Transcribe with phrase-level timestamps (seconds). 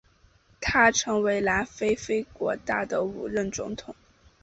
[0.59, 3.93] 他成为南非非国大的第五任总统。